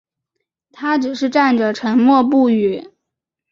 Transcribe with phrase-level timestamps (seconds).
[0.71, 2.89] 他只是站着沉默不语